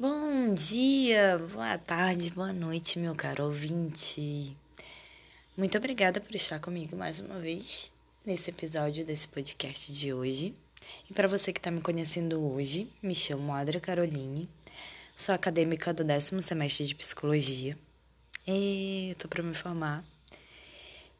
Bom 0.00 0.54
dia, 0.54 1.38
boa 1.52 1.76
tarde, 1.76 2.30
boa 2.30 2.52
noite, 2.52 3.00
meu 3.00 3.16
caro 3.16 3.46
ouvinte. 3.46 4.56
Muito 5.56 5.76
obrigada 5.76 6.20
por 6.20 6.32
estar 6.36 6.60
comigo 6.60 6.96
mais 6.96 7.18
uma 7.18 7.40
vez 7.40 7.90
nesse 8.24 8.50
episódio 8.50 9.04
desse 9.04 9.26
podcast 9.26 9.92
de 9.92 10.12
hoje. 10.12 10.54
E 11.10 11.12
para 11.12 11.26
você 11.26 11.52
que 11.52 11.58
está 11.58 11.72
me 11.72 11.80
conhecendo 11.80 12.40
hoje, 12.40 12.88
me 13.02 13.12
chamo 13.12 13.52
Adria 13.52 13.80
Caroline, 13.80 14.48
sou 15.16 15.34
acadêmica 15.34 15.92
do 15.92 16.04
décimo 16.04 16.44
semestre 16.44 16.86
de 16.86 16.94
psicologia. 16.94 17.76
E 18.46 19.16
tô 19.18 19.26
para 19.26 19.42
me 19.42 19.52
formar. 19.52 20.04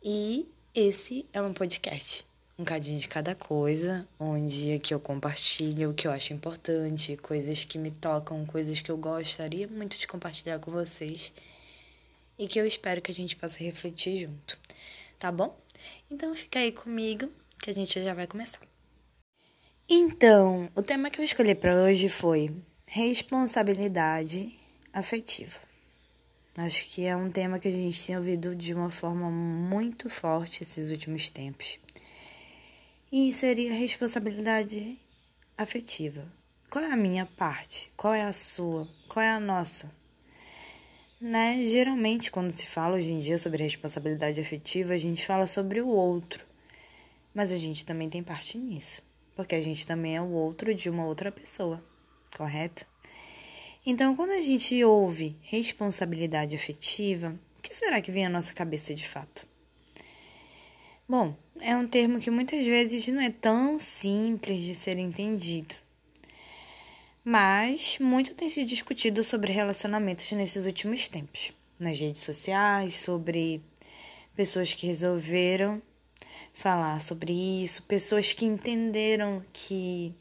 E 0.05 0.49
esse 0.73 1.27
é 1.33 1.43
um 1.43 1.53
podcast 1.53 2.28
um 2.59 2.65
cadinho 2.65 2.99
de 2.99 3.07
cada 3.07 3.37
coisa, 3.37 4.07
onde 4.19 4.73
aqui 4.73 4.93
eu 4.93 4.99
compartilho 4.99 5.91
o 5.91 5.95
que 5.95 6.09
eu 6.09 6.11
acho 6.11 6.33
importante, 6.33 7.17
coisas 7.19 7.65
que 7.65 7.79
me 7.79 7.93
tocam, 7.93 8.45
coisas 8.45 8.81
que 8.81 8.91
eu 8.91 8.97
gostaria 8.97 9.69
muito 9.69 9.97
de 9.97 10.09
compartilhar 10.09 10.59
com 10.59 10.73
vocês 10.73 11.33
e 12.37 12.49
que 12.49 12.59
eu 12.59 12.67
espero 12.67 13.01
que 13.01 13.13
a 13.13 13.15
gente 13.15 13.37
possa 13.37 13.59
refletir 13.63 14.27
junto, 14.27 14.59
tá 15.21 15.31
bom? 15.31 15.57
Então 16.11 16.35
fica 16.35 16.59
aí 16.59 16.73
comigo 16.73 17.31
que 17.63 17.71
a 17.71 17.75
gente 17.75 18.03
já 18.03 18.13
vai 18.13 18.27
começar. 18.27 18.61
Então, 19.89 20.69
o 20.75 20.83
tema 20.83 21.11
que 21.11 21.21
eu 21.21 21.25
escolhi 21.25 21.55
para 21.55 21.85
hoje 21.85 22.09
foi 22.09 22.51
responsabilidade 22.87 24.53
afetiva. 24.93 25.61
Acho 26.57 26.89
que 26.89 27.05
é 27.05 27.15
um 27.15 27.31
tema 27.31 27.61
que 27.61 27.69
a 27.69 27.71
gente 27.71 28.05
tem 28.05 28.17
ouvido 28.17 28.57
de 28.57 28.75
uma 28.75 28.91
forma 28.91 29.31
muito 29.31 30.11
forte 30.11 30.65
esses 30.65 30.91
últimos 30.91 31.31
tempos. 31.31 31.79
E 33.11 33.33
seria 33.33 33.73
responsabilidade 33.73 34.99
afetiva. 35.57 36.31
Qual 36.69 36.85
é 36.85 36.93
a 36.93 36.97
minha 36.97 37.25
parte? 37.25 37.91
Qual 37.97 38.13
é 38.13 38.21
a 38.21 38.35
sua? 38.35 38.87
Qual 39.09 39.25
é 39.25 39.31
a 39.31 39.41
nossa? 39.41 39.91
Né? 41.19 41.65
Geralmente, 41.65 42.31
quando 42.31 42.51
se 42.53 42.67
fala 42.67 42.99
hoje 42.99 43.11
em 43.11 43.19
dia 43.19 43.39
sobre 43.39 43.63
responsabilidade 43.63 44.39
afetiva, 44.43 44.93
a 44.93 44.99
gente 44.99 45.25
fala 45.25 45.47
sobre 45.47 45.81
o 45.81 45.89
outro. 45.89 46.45
Mas 47.33 47.51
a 47.51 47.57
gente 47.57 47.87
também 47.87 48.11
tem 48.11 48.23
parte 48.23 48.59
nisso, 48.59 49.03
porque 49.35 49.55
a 49.55 49.63
gente 49.63 49.87
também 49.87 50.17
é 50.17 50.21
o 50.21 50.29
outro 50.29 50.75
de 50.75 50.91
uma 50.91 51.07
outra 51.07 51.33
pessoa, 51.33 51.83
correto? 52.37 52.85
Então, 53.87 54.15
quando 54.15 54.33
a 54.33 54.43
gente 54.43 54.85
ouve 54.85 55.35
responsabilidade 55.41 56.55
afetiva, 56.55 57.35
o 57.59 57.63
que 57.63 57.75
será 57.75 58.03
que 58.03 58.13
vem 58.13 58.27
à 58.27 58.29
nossa 58.29 58.53
cabeça 58.53 58.95
de 58.95 59.09
fato? 59.09 59.49
Bom, 61.09 61.35
é 61.61 61.77
um 61.77 61.87
termo 61.87 62.21
que 62.21 62.31
muitas 62.31 62.65
vezes 62.67 63.07
não 63.09 63.21
é 63.21 63.31
tão 63.31 63.79
simples 63.79 64.65
de 64.65 64.75
ser 64.75 64.99
entendido. 64.99 65.75
Mas 67.25 67.99
muito 68.01 68.35
tem 68.35 68.49
se 68.49 68.65
discutido 68.65 69.23
sobre 69.23 69.53
relacionamentos 69.53 70.31
nesses 70.33 70.67
últimos 70.67 71.09
tempos, 71.09 71.53
nas 71.79 71.99
redes 71.99 72.23
sociais, 72.23 72.97
sobre 72.97 73.61
pessoas 74.35 74.73
que 74.75 74.87
resolveram 74.87 75.83
falar 76.55 77.01
sobre 77.01 77.33
isso, 77.33 77.83
pessoas 77.83 78.33
que 78.33 78.47
entenderam 78.47 79.45
que 79.53 80.15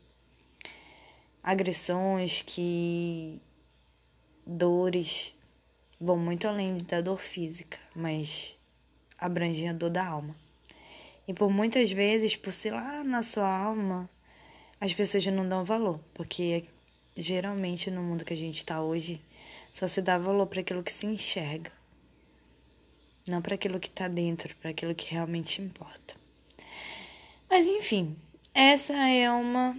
agressões, 1.42 2.44
que 2.46 3.42
dores 4.46 5.34
vão 6.00 6.18
muito 6.18 6.48
além 6.48 6.78
da 6.78 7.02
dor 7.02 7.20
física, 7.20 7.80
mas 7.96 8.56
abrangem 9.18 9.70
a 9.70 9.74
dor 9.74 9.90
da 9.90 10.06
alma. 10.06 10.47
E 11.28 11.34
por 11.34 11.50
muitas 11.52 11.92
vezes, 11.92 12.36
por 12.36 12.54
ser 12.54 12.72
lá 12.72 13.04
na 13.04 13.22
sua 13.22 13.48
alma, 13.48 14.10
as 14.80 14.94
pessoas 14.94 15.26
não 15.28 15.48
dão 15.48 15.66
valor, 15.66 16.00
porque 16.14 16.64
geralmente 17.16 17.92
no 17.92 18.02
mundo 18.02 18.24
que 18.24 18.34
a 18.34 18.38
gente 18.38 18.58
está 18.58 18.82
hoje, 18.82 19.22
só 19.74 19.88
se 19.88 20.02
dá 20.02 20.18
valor 20.18 20.48
para 20.48 20.62
aquilo 20.62 20.84
que 20.84 20.92
se 20.92 21.06
enxerga, 21.06 21.72
não 23.28 23.42
para 23.42 23.56
aquilo 23.56 23.80
que 23.80 23.88
está 23.88 24.08
dentro, 24.08 24.56
para 24.58 24.70
aquilo 24.70 24.96
que 24.96 25.12
realmente 25.12 25.62
importa. 25.62 26.16
Mas 27.50 27.66
enfim, 27.66 28.16
essa 28.54 28.94
é 28.94 29.30
uma 29.30 29.78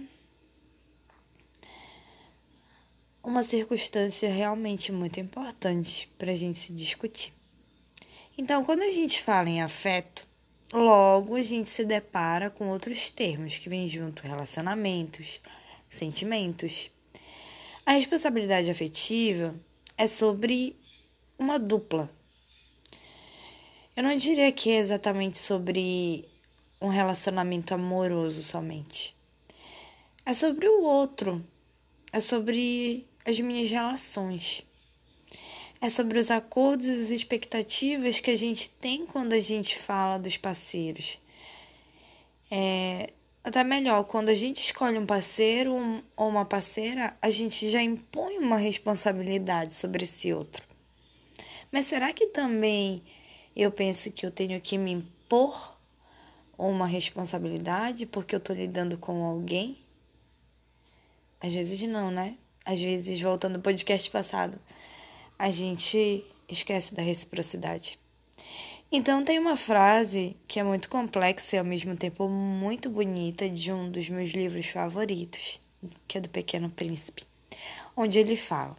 uma 3.23 3.43
circunstância 3.43 4.31
realmente 4.31 4.91
muito 4.91 5.19
importante 5.19 6.09
para 6.17 6.31
a 6.31 6.35
gente 6.35 6.57
se 6.57 6.73
discutir. 6.73 7.33
Então, 8.37 8.63
quando 8.63 8.81
a 8.81 8.89
gente 8.89 9.21
fala 9.21 9.49
em 9.49 9.61
afeto, 9.61 10.25
Logo, 10.71 11.35
a 11.35 11.41
gente 11.41 11.67
se 11.67 11.83
depara 11.83 12.51
com 12.51 12.69
outros 12.69 13.09
termos 13.09 13.57
que 13.57 13.69
vêm 13.69 13.87
junto: 13.87 14.21
relacionamentos, 14.21 15.41
sentimentos. 15.89 16.91
A 17.83 17.93
responsabilidade 17.93 18.69
afetiva 18.69 19.55
é 19.97 20.05
sobre 20.05 20.75
uma 21.39 21.57
dupla. 21.57 22.07
Eu 23.95 24.03
não 24.03 24.15
diria 24.15 24.51
que 24.51 24.69
é 24.69 24.77
exatamente 24.77 25.39
sobre 25.39 26.29
um 26.79 26.87
relacionamento 26.87 27.73
amoroso 27.73 28.43
somente. 28.43 29.15
É 30.23 30.35
sobre 30.35 30.67
o 30.67 30.83
outro. 30.83 31.43
É 32.13 32.19
sobre 32.19 33.07
as 33.25 33.39
minhas 33.39 33.71
relações 33.71 34.63
é 35.81 35.89
sobre 35.89 36.19
os 36.19 36.29
acordos 36.29 36.85
e 36.85 37.03
as 37.03 37.09
expectativas 37.09 38.19
que 38.19 38.31
a 38.31 38.37
gente 38.37 38.69
tem 38.69 39.05
quando 39.05 39.33
a 39.33 39.39
gente 39.39 39.77
fala 39.77 40.17
dos 40.17 40.35
parceiros. 40.35 41.21
É, 42.51 43.11
até 43.43 43.63
melhor, 43.63 44.03
quando 44.03 44.29
a 44.29 44.33
gente 44.33 44.57
escolhe 44.61 44.97
um 44.97 45.05
parceiro 45.05 45.73
ou 46.15 46.27
uma 46.27 46.45
parceira, 46.45 47.15
a 47.21 47.29
gente 47.29 47.69
já 47.69 47.81
impõe 47.81 48.37
uma 48.37 48.57
responsabilidade 48.57 49.73
sobre 49.73 50.03
esse 50.03 50.33
outro. 50.33 50.63
Mas 51.71 51.85
será 51.85 52.11
que 52.11 52.27
também 52.27 53.01
eu 53.55 53.71
penso 53.71 54.11
que 54.11 54.25
eu 54.25 54.31
tenho 54.31 54.59
que 54.59 54.77
me 54.77 54.91
impor 54.91 55.77
uma 56.57 56.85
responsabilidade 56.85 58.05
porque 58.05 58.35
eu 58.35 58.39
estou 58.39 58.55
lidando 58.55 58.97
com 58.97 59.23
alguém? 59.23 59.77
Às 61.39 61.53
vezes 61.53 61.81
não, 61.83 62.11
né? 62.11 62.35
Às 62.65 62.81
vezes, 62.81 63.21
voltando 63.21 63.55
ao 63.55 63.61
podcast 63.61 64.09
passado, 64.11 64.59
a 65.39 65.49
gente 65.49 66.25
esquece 66.49 66.93
da 66.93 67.01
reciprocidade. 67.01 67.97
Então, 68.91 69.23
tem 69.23 69.39
uma 69.39 69.55
frase 69.55 70.35
que 70.47 70.59
é 70.59 70.63
muito 70.63 70.89
complexa 70.89 71.55
e 71.55 71.59
ao 71.59 71.65
mesmo 71.65 71.95
tempo 71.95 72.27
muito 72.27 72.89
bonita 72.89 73.49
de 73.49 73.71
um 73.71 73.89
dos 73.89 74.09
meus 74.09 74.31
livros 74.31 74.65
favoritos, 74.65 75.61
que 76.07 76.17
é 76.17 76.21
do 76.21 76.27
Pequeno 76.27 76.69
Príncipe, 76.69 77.23
onde 77.95 78.19
ele 78.19 78.35
fala: 78.35 78.75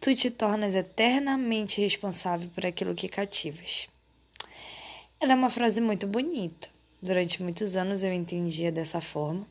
Tu 0.00 0.14
te 0.16 0.30
tornas 0.30 0.74
eternamente 0.74 1.80
responsável 1.80 2.48
por 2.54 2.66
aquilo 2.66 2.94
que 2.94 3.08
cativas. 3.08 3.86
Ela 5.20 5.32
é 5.32 5.36
uma 5.36 5.50
frase 5.50 5.80
muito 5.80 6.06
bonita. 6.06 6.68
Durante 7.00 7.40
muitos 7.40 7.76
anos 7.76 8.02
eu 8.02 8.12
entendia 8.12 8.72
dessa 8.72 9.00
forma, 9.00 9.46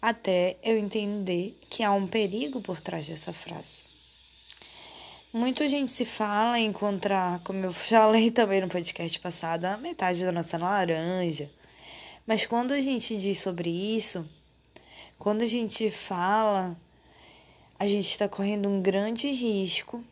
até 0.00 0.56
eu 0.62 0.78
entender 0.78 1.58
que 1.68 1.82
há 1.82 1.92
um 1.92 2.06
perigo 2.06 2.62
por 2.62 2.80
trás 2.80 3.06
dessa 3.06 3.32
frase. 3.32 3.95
Muita 5.36 5.68
gente 5.68 5.90
se 5.90 6.06
fala 6.06 6.58
em 6.58 6.68
encontrar, 6.68 7.40
como 7.40 7.62
eu 7.62 7.70
falei 7.70 8.30
também 8.32 8.62
no 8.62 8.70
podcast 8.70 9.20
passado, 9.20 9.66
a 9.66 9.76
metade 9.76 10.24
da 10.24 10.32
nossa 10.32 10.56
laranja. 10.56 11.50
Mas 12.26 12.46
quando 12.46 12.72
a 12.72 12.80
gente 12.80 13.18
diz 13.18 13.38
sobre 13.38 13.68
isso, 13.68 14.26
quando 15.18 15.42
a 15.42 15.46
gente 15.46 15.90
fala, 15.90 16.74
a 17.78 17.86
gente 17.86 18.08
está 18.08 18.26
correndo 18.26 18.66
um 18.66 18.80
grande 18.80 19.30
risco, 19.30 20.02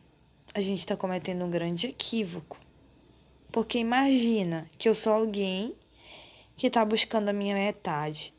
a 0.53 0.61
gente 0.61 0.77
está 0.77 0.95
cometendo 0.95 1.43
um 1.43 1.49
grande 1.49 1.87
equívoco. 1.87 2.59
Porque 3.51 3.79
imagina 3.79 4.69
que 4.77 4.87
eu 4.87 4.93
sou 4.93 5.11
alguém 5.11 5.73
que 6.55 6.67
está 6.67 6.85
buscando 6.85 7.29
a 7.29 7.33
minha 7.33 7.55
metade. 7.55 8.31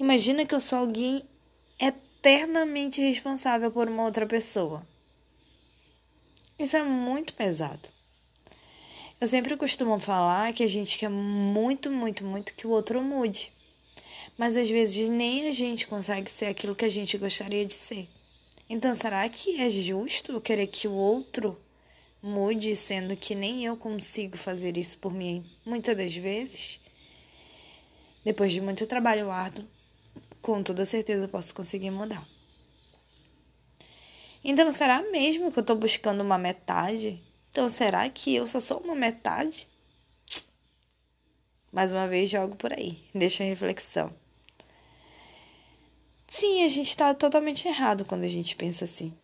Imagina 0.00 0.46
que 0.46 0.54
eu 0.54 0.60
sou 0.60 0.78
alguém 0.78 1.22
eternamente 1.78 3.02
responsável 3.02 3.70
por 3.70 3.86
uma 3.86 4.04
outra 4.04 4.24
pessoa. 4.24 4.82
Isso 6.62 6.76
é 6.76 6.82
muito 6.84 7.34
pesado. 7.34 7.88
Eu 9.20 9.26
sempre 9.26 9.56
costumo 9.56 9.98
falar 9.98 10.52
que 10.52 10.62
a 10.62 10.68
gente 10.68 10.96
quer 10.96 11.10
muito, 11.10 11.90
muito, 11.90 12.24
muito 12.24 12.54
que 12.54 12.68
o 12.68 12.70
outro 12.70 13.02
mude. 13.02 13.52
Mas 14.38 14.56
às 14.56 14.70
vezes 14.70 15.08
nem 15.08 15.48
a 15.48 15.50
gente 15.50 15.88
consegue 15.88 16.30
ser 16.30 16.46
aquilo 16.46 16.76
que 16.76 16.84
a 16.84 16.88
gente 16.88 17.18
gostaria 17.18 17.66
de 17.66 17.74
ser. 17.74 18.08
Então, 18.70 18.94
será 18.94 19.28
que 19.28 19.60
é 19.60 19.68
justo 19.68 20.40
querer 20.40 20.68
que 20.68 20.86
o 20.86 20.92
outro 20.92 21.60
mude, 22.22 22.76
sendo 22.76 23.16
que 23.16 23.34
nem 23.34 23.64
eu 23.64 23.76
consigo 23.76 24.36
fazer 24.36 24.76
isso 24.76 24.98
por 24.98 25.12
mim 25.12 25.44
muitas 25.66 25.96
das 25.96 26.14
vezes? 26.14 26.78
Depois 28.24 28.52
de 28.52 28.60
muito 28.60 28.86
trabalho 28.86 29.32
árduo, 29.32 29.66
com 30.40 30.62
toda 30.62 30.86
certeza 30.86 31.24
eu 31.24 31.28
posso 31.28 31.52
conseguir 31.52 31.90
mudar. 31.90 32.24
Então, 34.44 34.70
será 34.72 35.02
mesmo 35.10 35.52
que 35.52 35.58
eu 35.58 35.62
estou 35.62 35.76
buscando 35.76 36.20
uma 36.22 36.38
metade? 36.38 37.22
Então, 37.50 37.68
será 37.68 38.08
que 38.08 38.34
eu 38.34 38.46
só 38.46 38.60
sou 38.60 38.78
uma 38.78 38.94
metade? 38.94 39.68
Mais 41.70 41.92
uma 41.92 42.08
vez, 42.08 42.28
jogo 42.28 42.56
por 42.56 42.72
aí. 42.72 42.98
Deixa 43.14 43.42
a 43.42 43.46
reflexão. 43.46 44.12
Sim, 46.26 46.64
a 46.64 46.68
gente 46.68 46.88
está 46.88 47.14
totalmente 47.14 47.68
errado 47.68 48.04
quando 48.04 48.24
a 48.24 48.28
gente 48.28 48.56
pensa 48.56 48.84
assim. 48.84 49.14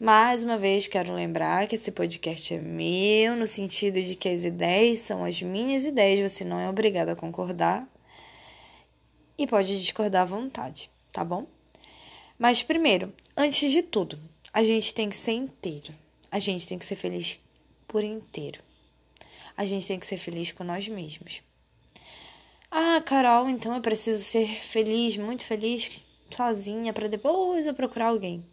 Mais 0.00 0.44
uma 0.44 0.56
vez, 0.56 0.86
quero 0.86 1.12
lembrar 1.12 1.66
que 1.66 1.74
esse 1.74 1.90
podcast 1.90 2.54
é 2.54 2.60
meu, 2.60 3.34
no 3.34 3.46
sentido 3.46 4.00
de 4.00 4.14
que 4.14 4.28
as 4.28 4.44
ideias 4.44 5.00
são 5.00 5.24
as 5.24 5.42
minhas 5.42 5.84
ideias, 5.84 6.32
você 6.32 6.44
não 6.44 6.60
é 6.60 6.68
obrigado 6.68 7.08
a 7.08 7.16
concordar 7.16 7.84
e 9.36 9.44
pode 9.46 9.80
discordar 9.80 10.22
à 10.22 10.24
vontade, 10.24 10.88
tá 11.12 11.24
bom? 11.24 11.46
Mas 12.38 12.62
primeiro, 12.62 13.12
antes 13.38 13.70
de 13.70 13.82
tudo, 13.82 14.18
a 14.52 14.64
gente 14.64 14.92
tem 14.92 15.08
que 15.08 15.16
ser 15.16 15.32
inteiro. 15.32 15.94
A 16.30 16.40
gente 16.40 16.66
tem 16.66 16.76
que 16.76 16.84
ser 16.84 16.96
feliz 16.96 17.38
por 17.86 18.02
inteiro. 18.02 18.60
A 19.56 19.64
gente 19.64 19.86
tem 19.86 19.98
que 19.98 20.06
ser 20.06 20.18
feliz 20.18 20.50
com 20.50 20.64
nós 20.64 20.88
mesmos. 20.88 21.40
Ah, 22.70 23.00
Carol, 23.00 23.48
então 23.48 23.74
eu 23.74 23.80
preciso 23.80 24.22
ser 24.22 24.60
feliz, 24.60 25.16
muito 25.16 25.44
feliz, 25.44 26.04
sozinha, 26.28 26.92
para 26.92 27.08
depois 27.08 27.64
eu 27.64 27.72
procurar 27.72 28.08
alguém. 28.08 28.44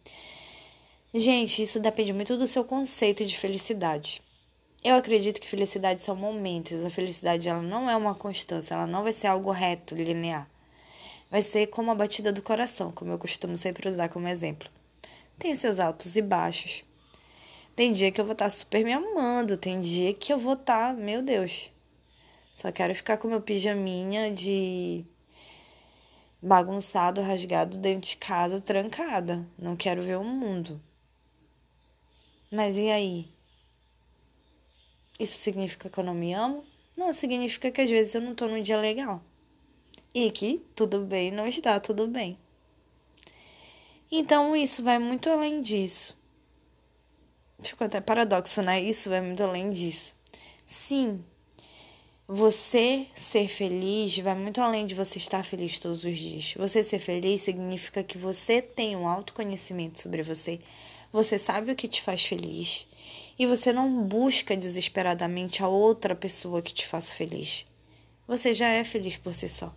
Gente, 1.14 1.64
isso 1.64 1.80
depende 1.80 2.14
muito 2.14 2.38
do 2.38 2.48
seu 2.48 2.64
conceito 2.64 3.26
de 3.26 3.38
felicidade. 3.38 4.22
Eu 4.84 4.96
acredito 4.96 5.42
que 5.42 5.48
felicidade 5.48 6.04
são 6.04 6.16
momentos. 6.16 6.86
A 6.86 6.90
felicidade 6.92 7.50
ela 7.50 7.62
não 7.62 7.90
é 7.90 7.96
uma 7.96 8.14
constância, 8.14 8.76
ela 8.76 8.86
não 8.86 9.04
vai 9.04 9.14
ser 9.14 9.28
algo 9.28 9.50
reto, 9.50 9.96
linear. 9.96 10.48
Vai 11.36 11.42
ser 11.42 11.68
como 11.68 11.92
a 11.92 11.96
batida 11.96 12.32
do 12.32 12.42
coração, 12.42 12.94
como 12.94 13.12
eu 13.12 13.20
costumo 13.20 13.58
sempre 13.58 13.90
usar 13.90 14.08
como 14.08 14.26
exemplo. 14.26 14.70
Tem 15.38 15.54
seus 15.54 15.80
altos 15.82 16.16
e 16.16 16.22
baixos. 16.22 16.82
Tem 17.76 17.92
dia 17.92 18.10
que 18.10 18.22
eu 18.22 18.24
vou 18.24 18.32
estar 18.32 18.50
super 18.50 18.86
me 18.86 18.94
amando, 18.94 19.58
tem 19.58 19.82
dia 19.82 20.14
que 20.14 20.32
eu 20.32 20.38
vou 20.40 20.54
estar, 20.54 20.94
meu 20.94 21.22
Deus, 21.22 21.74
só 22.54 22.72
quero 22.72 22.96
ficar 22.96 23.18
com 23.18 23.28
meu 23.28 23.42
pijaminha 23.42 24.32
de 24.32 25.04
bagunçado, 26.42 27.20
rasgado 27.22 27.78
dentro 27.80 28.12
de 28.12 28.16
casa, 28.16 28.62
trancada. 28.62 29.46
Não 29.60 29.76
quero 29.76 30.02
ver 30.02 30.16
o 30.16 30.24
mundo. 30.24 30.82
Mas 32.50 32.78
e 32.78 32.90
aí? 32.90 33.28
Isso 35.20 35.38
significa 35.38 35.90
que 35.90 36.00
eu 36.00 36.04
não 36.06 36.14
me 36.14 36.32
amo? 36.32 36.64
Não, 36.96 37.12
significa 37.12 37.70
que 37.70 37.82
às 37.82 37.90
vezes 37.90 38.16
eu 38.16 38.22
não 38.22 38.34
tô 38.34 38.48
num 38.48 38.64
dia 38.64 38.78
legal. 38.78 39.22
E 40.16 40.32
que 40.32 40.66
tudo 40.74 41.02
bem 41.02 41.30
não 41.30 41.46
está 41.46 41.78
tudo 41.78 42.08
bem. 42.08 42.40
Então 44.10 44.56
isso 44.56 44.82
vai 44.82 44.98
muito 44.98 45.30
além 45.30 45.62
disso. 45.62 46.18
Ficou 47.60 47.86
até 47.86 48.00
paradoxo, 48.00 48.62
né? 48.62 48.82
Isso 48.82 49.10
vai 49.10 49.20
muito 49.20 49.44
além 49.44 49.72
disso. 49.72 50.16
Sim, 50.66 51.22
você 52.26 53.08
ser 53.14 53.50
feliz 53.50 54.18
vai 54.20 54.36
muito 54.36 54.62
além 54.62 54.88
de 54.88 54.96
você 54.96 55.18
estar 55.18 55.44
feliz 55.44 55.80
todos 55.80 56.06
os 56.06 56.18
dias. 56.18 56.54
Você 56.56 56.82
ser 56.82 57.00
feliz 57.00 57.42
significa 57.42 58.02
que 58.02 58.18
você 58.18 58.62
tem 58.62 58.96
um 58.96 59.10
autoconhecimento 59.10 60.02
sobre 60.02 60.24
você. 60.24 60.62
Você 61.12 61.38
sabe 61.38 61.72
o 61.72 61.76
que 61.76 61.90
te 61.90 62.02
faz 62.02 62.26
feliz 62.26 62.88
e 63.38 63.46
você 63.46 63.74
não 63.74 64.04
busca 64.04 64.56
desesperadamente 64.56 65.62
a 65.62 65.68
outra 65.68 66.16
pessoa 66.16 66.62
que 66.62 66.74
te 66.74 66.88
faça 66.88 67.14
feliz. 67.14 67.66
Você 68.26 68.54
já 68.54 68.70
é 68.70 68.86
feliz 68.86 69.18
por 69.18 69.36
si 69.36 69.50
só. 69.50 69.76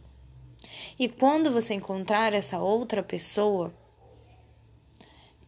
E 0.98 1.08
quando 1.08 1.50
você 1.50 1.74
encontrar 1.74 2.32
essa 2.34 2.58
outra 2.58 3.02
pessoa, 3.02 3.74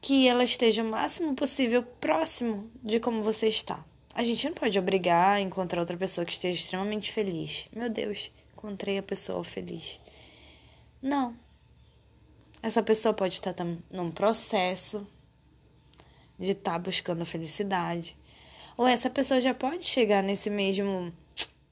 que 0.00 0.26
ela 0.26 0.42
esteja 0.42 0.82
o 0.82 0.87
máximo 0.87 1.34
possível 1.34 1.82
próximo 1.82 2.70
de 2.82 2.98
como 2.98 3.22
você 3.22 3.48
está. 3.48 3.84
A 4.14 4.25
gente 4.25 4.46
não 4.48 4.54
pode 4.54 4.78
obrigar 4.78 5.37
a 5.37 5.40
encontrar 5.40 5.81
outra 5.81 5.96
pessoa 5.96 6.25
que 6.25 6.32
esteja 6.32 6.58
extremamente 6.58 7.12
feliz. 7.12 7.69
Meu 7.72 7.88
Deus, 7.88 8.31
encontrei 8.52 8.98
a 8.98 9.02
pessoa 9.02 9.44
feliz. 9.44 10.00
Não. 11.02 11.37
Essa 12.62 12.82
pessoa 12.82 13.14
pode 13.14 13.34
estar 13.34 13.54
num 13.90 14.10
processo 14.10 15.06
de 16.38 16.52
estar 16.52 16.78
buscando 16.78 17.22
a 17.22 17.26
felicidade. 17.26 18.16
Ou 18.76 18.87
essa 18.87 19.10
pessoa 19.10 19.40
já 19.40 19.54
pode 19.54 19.84
chegar 19.84 20.22
nesse 20.22 20.48
mesmo 20.48 21.12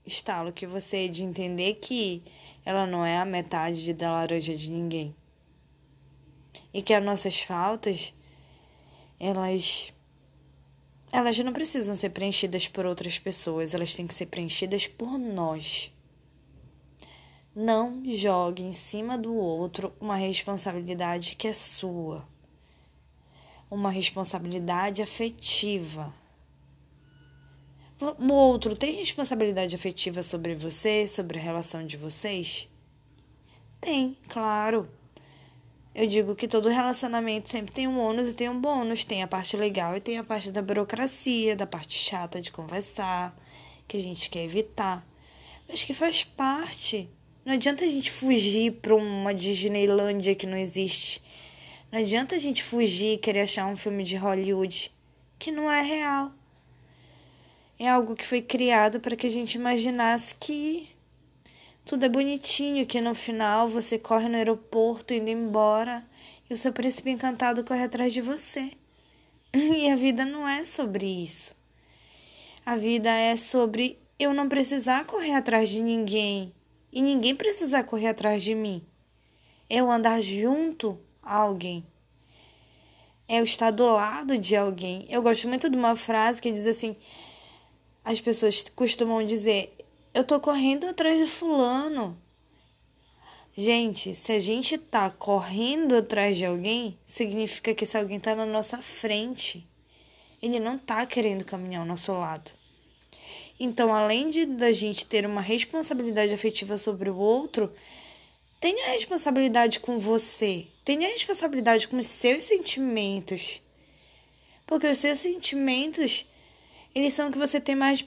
estalo 0.05 0.53
que 0.53 0.67
você 0.67 1.09
de 1.09 1.25
entender 1.25 1.75
que 1.75 2.23
ela 2.69 2.87
não 2.87 3.03
é 3.03 3.17
a 3.17 3.25
metade 3.25 3.95
da 3.95 4.13
laranja 4.13 4.55
de 4.55 4.71
ninguém. 4.71 5.17
E 6.71 6.83
que 6.83 6.93
as 6.93 7.03
nossas 7.03 7.41
faltas, 7.41 8.13
elas 9.19 9.95
elas 11.11 11.39
não 11.39 11.55
precisam 11.55 11.97
ser 11.97 12.11
preenchidas 12.11 12.69
por 12.69 12.85
outras 12.85 13.19
pessoas, 13.19 13.73
elas 13.73 13.95
têm 13.95 14.07
que 14.07 14.13
ser 14.13 14.27
preenchidas 14.27 14.87
por 14.87 15.19
nós. 15.19 15.91
Não 17.57 18.03
jogue 18.05 18.63
em 18.63 18.73
cima 18.73 19.17
do 19.17 19.35
outro 19.35 19.91
uma 19.99 20.17
responsabilidade 20.17 21.37
que 21.37 21.49
é 21.49 21.55
sua. 21.55 22.29
Uma 23.71 23.91
responsabilidade 23.91 25.01
afetiva. 25.01 26.13
O 28.01 28.33
outro 28.33 28.77
tem 28.77 28.95
responsabilidade 28.95 29.75
afetiva 29.75 30.23
sobre 30.23 30.55
você, 30.55 31.09
sobre 31.09 31.37
a 31.37 31.43
relação 31.43 31.85
de 31.85 31.97
vocês? 31.97 32.69
Tem, 33.81 34.17
claro. 34.29 34.89
Eu 35.93 36.07
digo 36.07 36.37
que 36.37 36.47
todo 36.47 36.69
relacionamento 36.69 37.49
sempre 37.49 37.73
tem 37.75 37.89
um 37.89 37.99
ônus 37.99 38.29
e 38.29 38.35
tem 38.35 38.49
um 38.49 38.61
bônus. 38.61 39.05
Tem 39.05 39.25
a 39.25 39.27
parte 39.27 39.57
legal 39.57 39.97
e 39.97 40.01
tem 40.01 40.17
a 40.17 40.23
parte 40.23 40.53
da 40.53 40.63
burocracia, 40.63 41.57
da 41.57 41.67
parte 41.67 41.99
chata 41.99 42.41
de 42.41 42.53
conversar, 42.53 43.37
que 43.89 43.97
a 43.97 44.01
gente 44.01 44.31
quer 44.31 44.45
evitar. 44.45 45.05
Mas 45.69 45.83
que 45.83 45.93
faz 45.93 46.23
parte. 46.23 47.11
Não 47.45 47.55
adianta 47.55 47.85
a 47.85 47.89
gente 47.89 48.13
fugir 48.13 48.75
para 48.75 48.95
uma 48.95 49.35
Disneylândia 49.35 50.37
que 50.37 50.47
não 50.47 50.57
existe. 50.57 51.21
Não 51.91 51.99
adianta 51.99 52.37
a 52.37 52.39
gente 52.39 52.63
fugir 52.63 53.15
e 53.15 53.19
querer 53.19 53.41
achar 53.41 53.67
um 53.67 53.77
filme 53.77 54.05
de 54.05 54.15
Hollywood 54.15 54.93
que 55.37 55.51
não 55.51 55.69
é 55.69 55.83
real. 55.83 56.38
É 57.79 57.89
algo 57.89 58.17
que 58.17 58.27
foi 58.27 58.43
criado 58.43 58.99
para 58.99 59.15
que 59.15 59.27
a 59.27 59.31
gente 59.31 59.55
imaginasse 59.55 60.35
que 60.35 60.89
tudo 61.85 62.05
é 62.05 62.09
bonitinho, 62.09 62.87
que 62.87 63.01
no 63.01 63.15
final 63.15 63.69
você 63.69 63.99
corre 63.99 64.29
no 64.29 64.37
aeroporto 64.37 65.15
indo 65.15 65.31
embora 65.31 66.05
e 66.51 66.53
o 66.53 66.57
seu 66.57 66.73
príncipe 66.73 67.11
encantado 67.11 67.65
corre 67.65 67.85
atrás 67.85 68.13
de 68.13 68.21
você. 68.21 68.73
E 69.55 69.91
a 69.91 69.97
vida 69.97 70.27
não 70.27 70.47
é 70.47 70.65
sobre 70.65 71.07
isso. 71.07 71.57
A 72.67 72.77
vida 72.77 73.09
é 73.09 73.37
sobre 73.37 73.99
eu 74.19 74.35
não 74.35 74.49
precisar 74.49 75.07
correr 75.07 75.33
atrás 75.33 75.71
de 75.71 75.81
ninguém 75.81 76.53
e 76.93 77.01
ninguém 77.01 77.35
precisar 77.35 77.85
correr 77.85 78.09
atrás 78.09 78.43
de 78.43 78.55
mim. 78.55 78.85
Eu 79.71 79.91
andar 79.91 80.21
junto 80.21 80.99
a 81.23 81.37
alguém. 81.37 81.87
É 83.27 83.41
eu 83.41 83.45
estar 83.45 83.71
do 83.71 83.87
lado 83.87 84.37
de 84.37 84.57
alguém. 84.57 85.07
Eu 85.09 85.23
gosto 85.23 85.49
muito 85.49 85.71
de 85.71 85.77
uma 85.77 85.97
frase 85.97 86.43
que 86.43 86.53
diz 86.53 86.67
assim: 86.67 86.97
as 88.09 88.23
pessoas 88.23 88.63
costumam 88.75 89.23
dizer, 89.23 89.77
eu 90.15 90.25
tô 90.25 90.41
correndo 90.41 90.87
atrás 90.87 91.19
de 91.19 91.27
fulano. 91.27 92.19
Gente, 93.55 94.15
se 94.15 94.33
a 94.33 94.41
gente 94.41 94.79
tá 94.79 95.11
correndo 95.11 95.95
atrás 95.95 96.39
de 96.39 96.47
alguém, 96.47 96.99
significa 97.05 97.75
que 97.75 97.85
esse 97.85 97.99
alguém 97.99 98.19
tá 98.19 98.35
na 98.35 98.47
nossa 98.47 98.79
frente. 98.79 99.69
Ele 100.41 100.59
não 100.59 100.79
tá 100.79 101.05
querendo 101.05 101.45
caminhar 101.45 101.83
ao 101.83 101.87
nosso 101.87 102.11
lado. 102.15 102.51
Então, 103.61 103.93
além 103.93 104.31
de 104.31 104.47
da 104.47 104.73
gente 104.73 105.05
ter 105.05 105.27
uma 105.27 105.43
responsabilidade 105.43 106.33
afetiva 106.33 106.79
sobre 106.79 107.11
o 107.11 107.17
outro, 107.19 107.71
tenha 108.59 108.93
responsabilidade 108.93 109.81
com 109.81 109.99
você. 109.99 110.67
Tenha 110.83 111.09
responsabilidade 111.09 111.89
com 111.89 111.99
os 111.99 112.07
seus 112.07 112.45
sentimentos. 112.45 113.61
Porque 114.67 114.87
os 114.87 114.97
seus 114.97 115.19
sentimentos, 115.19 116.25
eles 116.95 117.13
são 117.13 117.29
o 117.29 117.33
que 117.33 117.39
você 117.39 117.61
tem 117.61 117.75
mais 117.75 118.05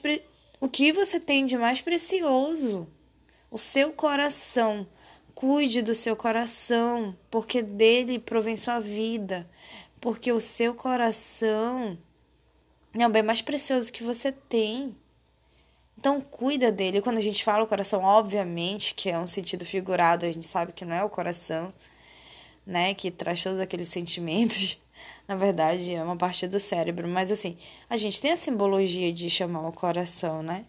o 0.60 0.68
que 0.68 0.92
você 0.92 1.18
tem 1.18 1.44
de 1.44 1.56
mais 1.56 1.80
precioso? 1.80 2.86
O 3.50 3.58
seu 3.58 3.92
coração. 3.92 4.86
Cuide 5.34 5.82
do 5.82 5.92
seu 5.92 6.14
coração, 6.14 7.16
porque 7.28 7.62
dele 7.62 8.18
provém 8.18 8.56
sua 8.56 8.78
vida. 8.78 9.50
Porque 10.00 10.30
o 10.30 10.40
seu 10.40 10.72
coração 10.72 11.98
é 12.94 13.06
o 13.06 13.10
bem 13.10 13.24
mais 13.24 13.42
precioso 13.42 13.92
que 13.92 14.04
você 14.04 14.30
tem. 14.30 14.94
Então 15.98 16.20
cuida 16.20 16.70
dele. 16.70 17.00
Quando 17.00 17.18
a 17.18 17.22
gente 17.22 17.42
fala 17.42 17.64
o 17.64 17.66
coração, 17.66 18.04
obviamente 18.04 18.94
que 18.94 19.10
é 19.10 19.18
um 19.18 19.26
sentido 19.26 19.64
figurado, 19.64 20.26
a 20.26 20.30
gente 20.30 20.46
sabe 20.46 20.72
que 20.72 20.84
não 20.84 20.94
é 20.94 21.02
o 21.02 21.10
coração, 21.10 21.72
né, 22.64 22.94
que 22.94 23.10
traz 23.10 23.42
todos 23.42 23.58
aqueles 23.58 23.88
sentimentos. 23.88 24.80
Na 25.26 25.36
verdade, 25.36 25.94
é 25.94 26.02
uma 26.02 26.16
parte 26.16 26.46
do 26.46 26.58
cérebro, 26.60 27.08
mas 27.08 27.30
assim, 27.30 27.56
a 27.88 27.96
gente 27.96 28.20
tem 28.20 28.32
a 28.32 28.36
simbologia 28.36 29.12
de 29.12 29.30
chamar 29.30 29.68
o 29.68 29.72
coração, 29.72 30.42
né? 30.42 30.66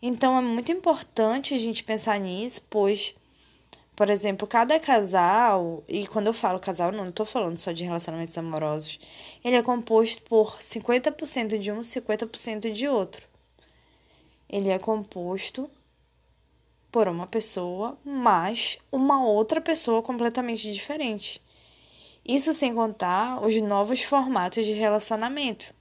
Então 0.00 0.36
é 0.36 0.42
muito 0.42 0.72
importante 0.72 1.54
a 1.54 1.58
gente 1.58 1.84
pensar 1.84 2.18
nisso, 2.18 2.60
pois, 2.68 3.14
por 3.94 4.10
exemplo, 4.10 4.48
cada 4.48 4.78
casal, 4.80 5.84
e 5.88 6.06
quando 6.08 6.26
eu 6.26 6.32
falo 6.32 6.58
casal, 6.58 6.90
não 6.90 7.08
estou 7.08 7.24
falando 7.24 7.58
só 7.58 7.70
de 7.70 7.84
relacionamentos 7.84 8.36
amorosos, 8.36 8.98
ele 9.44 9.56
é 9.56 9.62
composto 9.62 10.20
por 10.22 10.58
50% 10.58 11.56
de 11.58 11.70
um, 11.70 11.82
50% 11.82 12.72
de 12.72 12.88
outro. 12.88 13.28
Ele 14.48 14.70
é 14.70 14.78
composto 14.78 15.70
por 16.90 17.08
uma 17.08 17.26
pessoa, 17.26 17.96
mas 18.04 18.78
uma 18.92 19.24
outra 19.24 19.60
pessoa 19.60 20.02
completamente 20.02 20.70
diferente. 20.70 21.40
Isso 22.24 22.52
sem 22.52 22.72
contar 22.72 23.44
os 23.44 23.60
novos 23.60 24.02
formatos 24.02 24.64
de 24.64 24.72
relacionamento, 24.72 25.74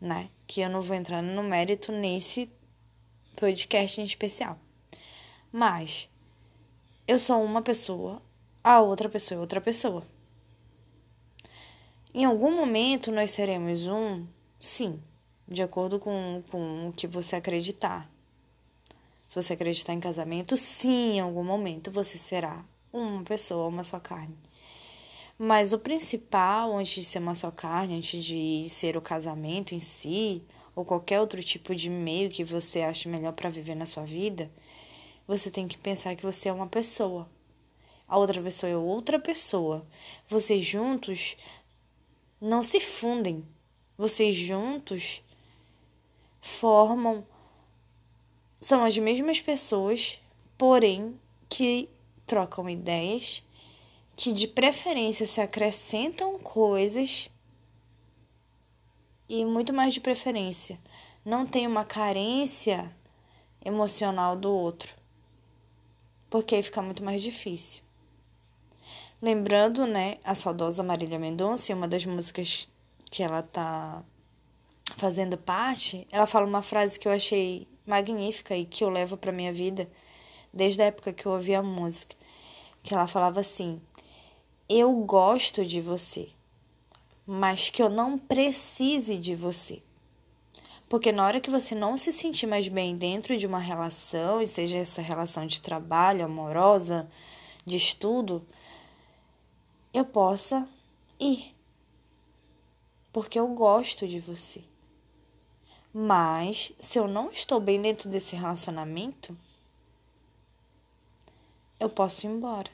né? 0.00 0.30
Que 0.46 0.60
eu 0.60 0.70
não 0.70 0.80
vou 0.80 0.96
entrar 0.96 1.20
no 1.20 1.42
mérito 1.42 1.90
nesse 1.90 2.48
podcast 3.34 4.00
em 4.00 4.04
especial. 4.04 4.56
Mas 5.50 6.08
eu 7.08 7.18
sou 7.18 7.42
uma 7.42 7.60
pessoa, 7.62 8.22
a 8.62 8.80
outra 8.80 9.08
pessoa 9.08 9.38
é 9.38 9.40
outra 9.40 9.60
pessoa. 9.60 10.04
Em 12.14 12.24
algum 12.24 12.54
momento 12.54 13.10
nós 13.10 13.32
seremos 13.32 13.88
um, 13.88 14.24
sim, 14.60 15.02
de 15.48 15.62
acordo 15.62 15.98
com, 15.98 16.42
com 16.48 16.88
o 16.88 16.92
que 16.92 17.08
você 17.08 17.34
acreditar. 17.34 18.08
Se 19.26 19.34
você 19.34 19.54
acreditar 19.54 19.92
em 19.92 20.00
casamento, 20.00 20.56
sim, 20.56 21.16
em 21.16 21.20
algum 21.20 21.42
momento 21.42 21.90
você 21.90 22.16
será 22.16 22.64
uma 22.98 23.22
pessoa, 23.22 23.68
uma 23.68 23.84
só 23.84 23.98
carne. 24.00 24.36
Mas 25.38 25.72
o 25.72 25.78
principal, 25.78 26.76
antes 26.76 26.94
de 26.94 27.04
ser 27.04 27.18
uma 27.18 27.34
só 27.34 27.50
carne, 27.50 27.96
antes 27.96 28.24
de 28.24 28.66
ser 28.68 28.96
o 28.96 29.02
casamento 29.02 29.74
em 29.74 29.80
si, 29.80 30.42
ou 30.74 30.84
qualquer 30.84 31.20
outro 31.20 31.42
tipo 31.42 31.74
de 31.74 31.90
meio 31.90 32.30
que 32.30 32.44
você 32.44 32.82
ache 32.82 33.08
melhor 33.08 33.32
para 33.32 33.50
viver 33.50 33.74
na 33.74 33.86
sua 33.86 34.04
vida, 34.04 34.50
você 35.26 35.50
tem 35.50 35.66
que 35.66 35.78
pensar 35.78 36.14
que 36.14 36.22
você 36.22 36.48
é 36.48 36.52
uma 36.52 36.66
pessoa. 36.66 37.28
A 38.08 38.16
outra 38.18 38.40
pessoa 38.40 38.70
é 38.70 38.76
outra 38.76 39.18
pessoa. 39.18 39.86
Vocês 40.28 40.64
juntos 40.64 41.36
não 42.40 42.62
se 42.62 42.80
fundem. 42.80 43.44
Vocês 43.98 44.36
juntos 44.36 45.22
formam 46.40 47.26
são 48.60 48.84
as 48.84 48.96
mesmas 48.96 49.40
pessoas, 49.40 50.20
porém 50.56 51.18
que 51.48 51.88
trocam 52.26 52.68
ideias, 52.68 53.42
que 54.16 54.32
de 54.32 54.48
preferência 54.48 55.26
se 55.26 55.40
acrescentam 55.40 56.38
coisas 56.38 57.30
e 59.28 59.44
muito 59.44 59.72
mais 59.72 59.92
de 59.92 60.00
preferência, 60.00 60.78
não 61.24 61.46
tem 61.46 61.66
uma 61.66 61.84
carência 61.84 62.90
emocional 63.64 64.36
do 64.36 64.50
outro, 64.50 64.94
porque 66.30 66.54
aí 66.54 66.62
fica 66.62 66.80
muito 66.80 67.02
mais 67.02 67.20
difícil. 67.20 67.82
Lembrando, 69.20 69.86
né, 69.86 70.18
a 70.22 70.34
saudosa 70.34 70.82
Marília 70.82 71.18
Mendonça, 71.18 71.74
uma 71.74 71.88
das 71.88 72.04
músicas 72.04 72.68
que 73.10 73.22
ela 73.22 73.42
tá 73.42 74.04
fazendo 74.96 75.36
parte, 75.36 76.06
ela 76.12 76.26
fala 76.26 76.46
uma 76.46 76.62
frase 76.62 76.98
que 76.98 77.08
eu 77.08 77.12
achei 77.12 77.66
magnífica 77.86 78.56
e 78.56 78.64
que 78.64 78.84
eu 78.84 78.90
levo 78.90 79.16
para 79.16 79.32
minha 79.32 79.52
vida 79.52 79.88
desde 80.56 80.82
a 80.82 80.86
época 80.86 81.12
que 81.12 81.26
eu 81.26 81.32
ouvi 81.32 81.54
a 81.54 81.62
música, 81.62 82.16
que 82.82 82.94
ela 82.94 83.06
falava 83.06 83.40
assim: 83.40 83.80
"Eu 84.68 84.92
gosto 84.92 85.64
de 85.64 85.80
você, 85.80 86.30
mas 87.26 87.70
que 87.70 87.82
eu 87.82 87.90
não 87.90 88.18
precise 88.18 89.18
de 89.18 89.34
você". 89.34 89.82
Porque 90.88 91.10
na 91.10 91.26
hora 91.26 91.40
que 91.40 91.50
você 91.50 91.74
não 91.74 91.96
se 91.96 92.12
sentir 92.12 92.46
mais 92.46 92.68
bem 92.68 92.96
dentro 92.96 93.36
de 93.36 93.46
uma 93.46 93.58
relação, 93.58 94.40
e 94.40 94.46
seja 94.46 94.78
essa 94.78 95.02
relação 95.02 95.46
de 95.46 95.60
trabalho, 95.60 96.24
amorosa, 96.24 97.08
de 97.64 97.76
estudo, 97.76 98.46
eu 99.92 100.04
possa 100.04 100.68
ir. 101.18 101.54
Porque 103.12 103.38
eu 103.38 103.48
gosto 103.48 104.06
de 104.06 104.20
você. 104.20 104.62
Mas 105.92 106.72
se 106.78 106.98
eu 106.98 107.08
não 107.08 107.32
estou 107.32 107.58
bem 107.58 107.80
dentro 107.80 108.08
desse 108.08 108.36
relacionamento, 108.36 109.36
eu 111.78 111.88
posso 111.88 112.26
ir 112.26 112.30
embora. 112.30 112.70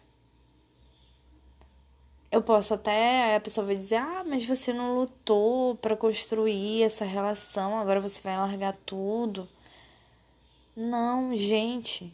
Eu 2.30 2.42
posso 2.42 2.72
até 2.74 3.36
a 3.36 3.40
pessoa 3.40 3.66
vai 3.66 3.76
dizer: 3.76 3.96
"Ah, 3.96 4.24
mas 4.26 4.44
você 4.46 4.72
não 4.72 4.94
lutou 4.96 5.76
para 5.76 5.96
construir 5.96 6.82
essa 6.82 7.04
relação, 7.04 7.78
agora 7.78 8.00
você 8.00 8.20
vai 8.22 8.36
largar 8.36 8.76
tudo". 8.86 9.48
Não, 10.74 11.36
gente. 11.36 12.12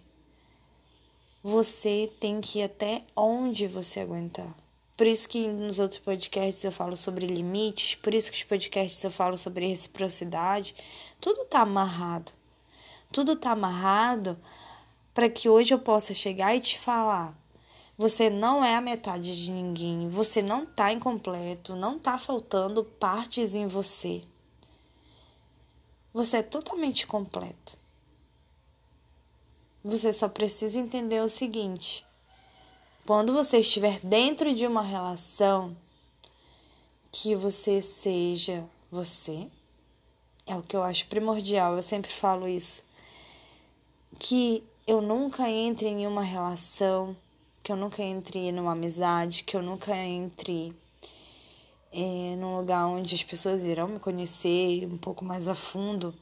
Você 1.42 2.12
tem 2.18 2.40
que 2.40 2.59
ir 2.59 2.64
até 2.64 3.04
onde 3.14 3.68
você 3.68 4.00
aguentar. 4.00 4.52
Por 4.97 5.07
isso 5.07 5.28
que 5.28 5.47
nos 5.47 5.78
outros 5.78 6.00
podcasts 6.00 6.64
eu 6.64 6.73
falo 6.73 6.97
sobre 6.97 7.25
limites, 7.25 7.95
por 7.95 8.12
isso 8.12 8.33
que 8.33 8.37
os 8.37 8.42
podcasts 8.42 9.02
eu 9.04 9.12
falo 9.12 9.38
sobre 9.38 9.68
reciprocidade. 9.68 10.75
Tudo 11.21 11.45
tá 11.45 11.61
amarrado. 11.61 12.33
Tudo 13.12 13.37
tá 13.37 13.52
amarrado 13.52 14.37
para 15.18 15.28
que 15.28 15.48
hoje 15.48 15.75
eu 15.75 15.80
possa 15.80 16.14
chegar 16.14 16.54
e 16.54 16.60
te 16.60 16.78
falar: 16.78 17.37
você 17.96 18.30
não 18.30 18.64
é 18.64 18.76
a 18.76 18.80
metade 18.80 19.37
de 19.37 19.50
ninguém, 19.50 20.08
você 20.08 20.40
não 20.40 20.64
tá 20.64 20.92
incompleto, 20.92 21.75
não 21.75 21.98
tá 21.98 22.20
faltando 22.20 22.84
partes 22.84 23.56
em 23.56 23.66
você. 23.66 24.22
Você 26.14 26.37
é 26.37 26.42
totalmente 26.44 27.04
completo. 27.04 27.76
Você 29.82 30.12
só 30.12 30.28
precisa 30.28 30.78
entender 30.78 31.20
o 31.20 31.28
seguinte: 31.28 32.06
quando 33.04 33.32
você 33.32 33.58
estiver 33.58 33.98
dentro 33.98 34.54
de 34.54 34.68
uma 34.68 34.82
relação, 34.82 35.76
que 37.10 37.34
você 37.34 37.82
seja 37.82 38.64
você. 38.88 39.48
É 40.46 40.54
o 40.54 40.62
que 40.62 40.76
eu 40.76 40.84
acho 40.84 41.08
primordial, 41.08 41.75
eu 41.75 41.82
sempre 41.82 42.12
falo 42.12 42.46
isso. 42.46 42.84
Que 44.16 44.62
eu 44.88 45.02
nunca 45.02 45.50
entre 45.50 45.87
em 45.87 46.07
uma 46.07 46.23
relação, 46.23 47.14
que 47.62 47.71
eu 47.71 47.76
nunca 47.76 48.02
entre 48.02 48.50
numa 48.50 48.73
amizade, 48.73 49.45
que 49.45 49.54
eu 49.54 49.62
nunca 49.62 49.95
entre 49.95 50.75
é, 51.92 52.35
num 52.37 52.57
lugar 52.57 52.87
onde 52.87 53.14
as 53.14 53.23
pessoas 53.23 53.62
irão 53.62 53.87
me 53.87 54.00
conhecer 54.00 54.87
um 54.87 54.97
pouco 54.97 55.25
mais 55.26 55.47
a 55.47 55.54
fundo, 55.54 56.14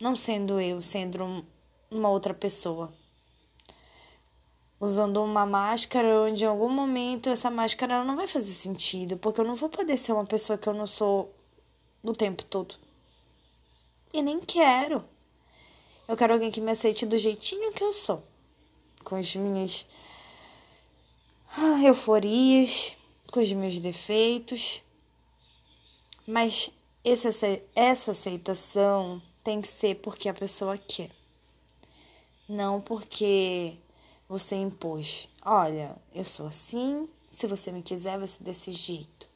não 0.00 0.16
sendo 0.16 0.58
eu, 0.58 0.80
sendo 0.80 1.22
um, 1.22 1.44
uma 1.90 2.08
outra 2.08 2.32
pessoa 2.32 2.90
usando 4.80 5.22
uma 5.22 5.46
máscara 5.46 6.22
onde 6.22 6.44
em 6.44 6.46
algum 6.46 6.68
momento 6.68 7.28
essa 7.28 7.50
máscara 7.50 8.04
não 8.04 8.16
vai 8.16 8.26
fazer 8.26 8.52
sentido, 8.52 9.18
porque 9.18 9.40
eu 9.40 9.44
não 9.44 9.54
vou 9.54 9.68
poder 9.68 9.98
ser 9.98 10.12
uma 10.12 10.26
pessoa 10.26 10.58
que 10.58 10.66
eu 10.68 10.74
não 10.74 10.86
sou 10.86 11.34
o 12.02 12.12
tempo 12.12 12.42
todo. 12.44 12.74
E 14.12 14.22
nem 14.22 14.40
quero. 14.40 15.04
Eu 16.06 16.16
quero 16.16 16.34
alguém 16.34 16.50
que 16.50 16.60
me 16.60 16.70
aceite 16.70 17.06
do 17.06 17.16
jeitinho 17.16 17.72
que 17.72 17.82
eu 17.82 17.92
sou, 17.92 18.22
com 19.02 19.16
as 19.16 19.34
minhas 19.34 19.86
ah, 21.56 21.82
euforias, 21.82 22.94
com 23.32 23.40
os 23.40 23.50
meus 23.52 23.78
defeitos. 23.78 24.82
Mas 26.26 26.70
essa, 27.02 27.28
essa 27.74 28.10
aceitação 28.10 29.22
tem 29.42 29.62
que 29.62 29.68
ser 29.68 29.96
porque 29.96 30.28
a 30.28 30.34
pessoa 30.34 30.76
quer. 30.76 31.10
Não 32.46 32.82
porque 32.82 33.78
você 34.28 34.56
impôs: 34.56 35.28
olha, 35.42 35.96
eu 36.14 36.24
sou 36.24 36.48
assim, 36.48 37.08
se 37.30 37.46
você 37.46 37.72
me 37.72 37.82
quiser, 37.82 38.18
vai 38.18 38.26
ser 38.26 38.42
desse 38.42 38.72
jeito. 38.72 39.26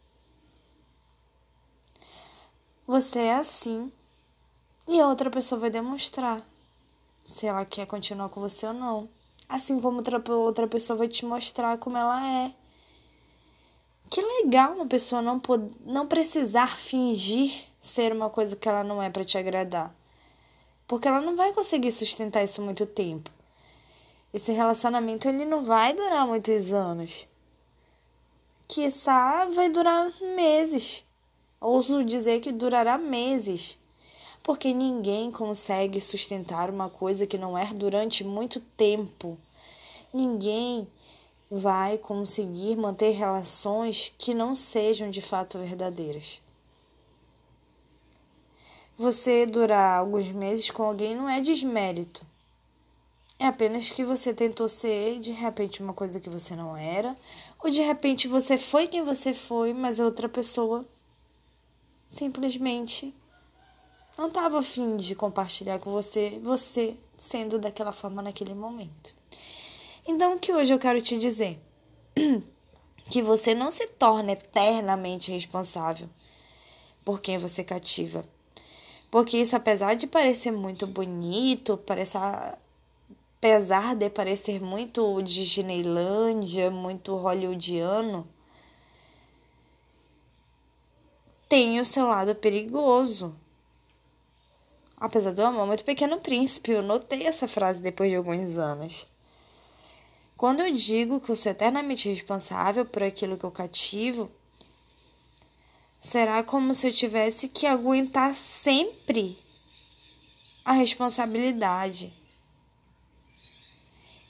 Você 2.87 3.21
é 3.21 3.35
assim 3.35 3.91
e 4.87 5.01
a 5.01 5.09
outra 5.09 5.31
pessoa 5.31 5.61
vai 5.61 5.71
demonstrar 5.71 6.43
se 7.29 7.47
ela 7.47 7.65
quer 7.65 7.87
continuar 7.87 8.29
com 8.29 8.41
você 8.41 8.67
ou 8.67 8.73
não. 8.73 9.09
Assim 9.49 9.81
como 9.81 9.99
outra, 9.99 10.23
outra 10.33 10.67
pessoa 10.67 10.97
vai 10.97 11.09
te 11.09 11.25
mostrar 11.25 11.79
como 11.79 11.97
ela 11.97 12.27
é. 12.45 12.53
Que 14.11 14.21
legal 14.21 14.75
uma 14.75 14.87
pessoa 14.87 15.21
não, 15.21 15.39
pod 15.39 15.71
não 15.85 16.07
precisar 16.07 16.79
fingir 16.79 17.53
ser 17.81 18.13
uma 18.13 18.31
coisa 18.31 18.57
que 18.57 18.69
ela 18.69 18.83
não 18.83 19.03
é 19.03 19.11
para 19.11 19.25
te 19.25 19.37
agradar. 19.37 19.95
Porque 20.87 21.07
ela 21.07 21.21
não 21.21 21.37
vai 21.37 21.53
conseguir 21.53 21.93
sustentar 21.93 22.43
isso 22.43 22.63
muito 22.63 22.87
tempo 22.87 23.31
esse 24.33 24.53
relacionamento 24.53 25.29
ele 25.29 25.45
não 25.45 25.65
vai 25.65 25.95
durar 25.95 26.27
muitos 26.27 26.73
anos. 26.73 27.27
Quiçá 28.67 29.47
vai 29.47 29.71
durar 29.71 30.11
meses. 30.37 31.05
Ouso 31.61 32.05
dizer 32.05 32.41
que 32.41 32.53
durará 32.53 32.99
meses. 32.99 33.79
Porque 34.49 34.73
ninguém 34.73 35.31
consegue 35.31 36.01
sustentar 36.01 36.71
uma 36.71 36.89
coisa 36.89 37.27
que 37.27 37.37
não 37.37 37.57
é 37.57 37.67
durante 37.67 38.25
muito 38.25 38.61
tempo. 38.79 39.37
Ninguém 40.11 40.89
vai 41.51 41.99
conseguir 41.99 42.75
manter 42.75 43.11
relações 43.11 44.11
que 44.17 44.33
não 44.33 44.57
sejam 44.57 45.11
de 45.11 45.21
fato 45.21 45.59
verdadeiras. 45.59 46.41
Você 48.97 49.45
durar 49.45 50.01
alguns 50.01 50.29
meses 50.29 50.71
com 50.71 50.83
alguém 50.83 51.15
não 51.15 51.29
é 51.29 51.43
desmérito. 51.43 52.27
É 53.39 53.45
apenas 53.45 53.91
que 53.91 54.03
você 54.03 54.33
tentou 54.33 54.67
ser 54.67 55.21
de 55.21 55.33
repente 55.33 55.83
uma 55.83 55.93
coisa 55.93 56.19
que 56.19 56.31
você 56.31 56.57
não 56.57 56.75
era, 56.75 57.15
ou 57.63 57.69
de 57.69 57.83
repente 57.83 58.27
você 58.27 58.57
foi 58.57 58.87
quem 58.87 59.05
você 59.05 59.35
foi, 59.35 59.75
mas 59.75 60.01
a 60.01 60.07
outra 60.07 60.27
pessoa 60.27 60.87
simplesmente 62.09 63.15
não 64.19 64.27
estava 64.27 64.59
afim 64.59 64.97
de 64.97 65.15
compartilhar 65.15 65.79
com 65.79 65.93
você, 65.93 66.41
você 66.43 66.97
sendo 67.17 67.57
daquela 67.57 67.93
forma 67.93 68.21
naquele 68.21 68.53
momento. 68.53 69.15
Então, 70.05 70.35
o 70.35 70.41
que 70.41 70.53
hoje 70.53 70.73
eu 70.75 70.79
quero 70.79 71.01
te 71.01 71.17
dizer? 71.17 71.61
que 73.09 73.23
você 73.23 73.55
não 73.55 73.71
se 73.71 73.87
torna 73.87 74.33
eternamente 74.33 75.31
responsável 75.31 76.09
por 77.05 77.21
quem 77.21 77.39
você 77.39 77.63
cativa. 77.63 78.25
Porque 79.09 79.39
isso, 79.39 79.55
apesar 79.55 79.95
de 79.95 80.07
parecer 80.07 80.51
muito 80.51 80.85
bonito, 80.87 81.77
parecer, 81.79 82.19
apesar 83.39 83.95
de 83.95 84.11
parecer 84.11 84.61
muito 84.61 85.23
Disneylândia, 85.23 86.73
muito 86.73 87.17
hollywoodiano, 87.17 88.29
tem 91.49 91.81
o 91.81 91.85
seu 91.85 92.09
lado 92.09 92.35
perigoso. 92.35 93.35
Apesar 95.01 95.33
do 95.33 95.45
amor 95.45 95.67
muito 95.67 95.85
pequeno 95.85 96.21
príncipe, 96.21 96.73
eu 96.73 96.83
notei 96.83 97.25
essa 97.25 97.47
frase 97.47 97.81
depois 97.81 98.11
de 98.11 98.17
alguns 98.17 98.57
anos. 98.57 99.07
Quando 100.37 100.61
eu 100.61 100.73
digo 100.73 101.21
que 101.21 101.31
eu 101.31 101.37
sou 101.37 101.53
eternamente 101.53 102.09
responsável 102.09 102.85
por 102.85 103.03
aquilo 103.03 103.37
que 103.37 103.45
eu 103.45 103.51
cativo, 103.51 104.31
será 106.01 106.43
como 106.43 106.75
se 106.75 106.89
eu 106.89 106.93
tivesse 106.93 107.49
que 107.49 107.67
aguentar 107.67 108.35
sempre 108.35 109.39
a 110.65 110.73
responsabilidade. 110.73 112.13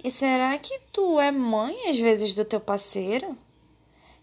E 0.03 0.11
será 0.11 0.57
que 0.59 0.79
tu 0.93 1.19
é 1.19 1.31
mãe 1.31 1.91
às 1.91 1.99
vezes 1.99 2.35
do 2.35 2.45
teu 2.45 2.61
parceiro? 2.61 3.37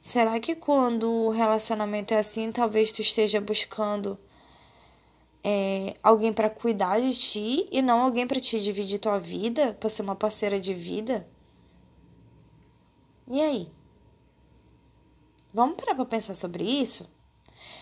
Será 0.01 0.39
que 0.39 0.55
quando 0.55 1.09
o 1.11 1.29
relacionamento 1.29 2.13
é 2.13 2.17
assim, 2.17 2.51
talvez 2.51 2.91
tu 2.91 3.01
esteja 3.01 3.41
buscando 3.41 4.17
é, 5.47 5.93
alguém 6.01 6.33
para 6.33 6.49
cuidar 6.49 6.99
de 6.99 7.13
ti 7.13 7.69
e 7.71 7.79
não 7.79 8.01
alguém 8.01 8.25
para 8.25 8.39
te 8.39 8.59
dividir 8.59 8.97
tua 8.97 9.19
vida, 9.19 9.77
para 9.79 9.91
ser 9.91 10.01
uma 10.01 10.15
parceira 10.15 10.59
de 10.59 10.73
vida? 10.73 11.27
E 13.27 13.39
aí? 13.39 13.69
Vamos 15.53 15.77
parar 15.77 15.93
para 15.93 16.05
pensar 16.05 16.33
sobre 16.33 16.63
isso? 16.63 17.07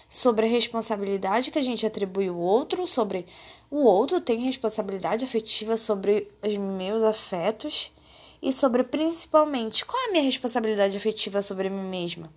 Sobre 0.09 0.45
a 0.45 0.49
responsabilidade 0.49 1.51
que 1.51 1.57
a 1.57 1.61
gente 1.61 1.85
atribui 1.85 2.27
ao 2.27 2.37
outro, 2.37 2.85
sobre 2.85 3.25
o 3.71 3.77
outro 3.77 4.19
tem 4.19 4.39
responsabilidade 4.39 5.23
afetiva 5.23 5.77
sobre 5.77 6.29
os 6.45 6.57
meus 6.57 7.01
afetos 7.01 7.93
e 8.41 8.51
sobre 8.51 8.83
principalmente 8.83 9.85
qual 9.85 10.03
é 10.03 10.09
a 10.09 10.11
minha 10.11 10.23
responsabilidade 10.23 10.97
afetiva 10.97 11.41
sobre 11.41 11.69
mim 11.69 11.89
mesma. 11.89 12.29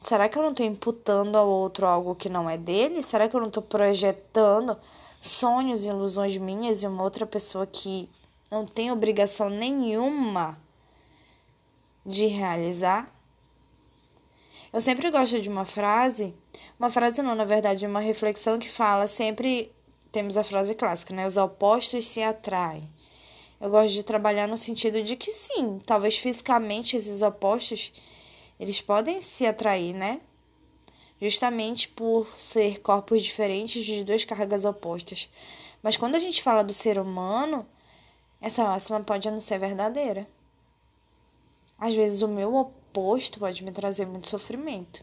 Será 0.00 0.28
que 0.28 0.36
eu 0.36 0.42
não 0.42 0.50
estou 0.50 0.66
imputando 0.66 1.36
ao 1.36 1.46
outro 1.46 1.86
algo 1.86 2.16
que 2.16 2.28
não 2.28 2.50
é 2.50 2.56
dele? 2.56 3.02
Será 3.02 3.28
que 3.28 3.36
eu 3.36 3.40
não 3.40 3.48
estou 3.48 3.62
projetando 3.62 4.76
sonhos 5.20 5.84
e 5.84 5.88
ilusões 5.88 6.36
minhas 6.38 6.82
e 6.82 6.86
uma 6.86 7.02
outra 7.02 7.26
pessoa 7.26 7.66
que 7.66 8.08
não 8.50 8.64
tem 8.64 8.90
obrigação 8.90 9.48
nenhuma 9.48 10.58
de 12.04 12.26
realizar. 12.26 13.14
Eu 14.72 14.80
sempre 14.80 15.10
gosto 15.10 15.40
de 15.40 15.48
uma 15.48 15.64
frase, 15.64 16.34
uma 16.78 16.90
frase 16.90 17.22
não, 17.22 17.34
na 17.34 17.44
verdade, 17.44 17.86
uma 17.86 18.00
reflexão 18.00 18.58
que 18.58 18.68
fala 18.68 19.06
sempre 19.06 19.70
temos 20.10 20.36
a 20.36 20.42
frase 20.42 20.74
clássica, 20.74 21.14
né? 21.14 21.26
Os 21.26 21.36
opostos 21.36 22.06
se 22.06 22.22
atraem. 22.22 22.88
Eu 23.60 23.68
gosto 23.68 23.92
de 23.92 24.02
trabalhar 24.02 24.48
no 24.48 24.56
sentido 24.56 25.02
de 25.02 25.16
que 25.16 25.32
sim, 25.32 25.80
talvez 25.84 26.16
fisicamente 26.16 26.96
esses 26.96 27.20
opostos 27.20 27.92
eles 28.60 28.78
podem 28.78 29.22
se 29.22 29.46
atrair, 29.46 29.94
né? 29.94 30.20
Justamente 31.18 31.88
por 31.88 32.26
ser 32.38 32.80
corpos 32.80 33.22
diferentes 33.22 33.86
de 33.86 34.04
duas 34.04 34.22
cargas 34.22 34.66
opostas. 34.66 35.30
Mas 35.82 35.96
quando 35.96 36.14
a 36.14 36.18
gente 36.18 36.42
fala 36.42 36.62
do 36.62 36.74
ser 36.74 36.98
humano, 36.98 37.66
essa 38.38 38.62
máxima 38.62 39.00
pode 39.00 39.30
não 39.30 39.40
ser 39.40 39.58
verdadeira. 39.58 40.28
Às 41.78 41.94
vezes 41.96 42.20
o 42.20 42.28
meu 42.28 42.54
oposto 42.54 43.38
pode 43.38 43.64
me 43.64 43.72
trazer 43.72 44.06
muito 44.06 44.28
sofrimento. 44.28 45.02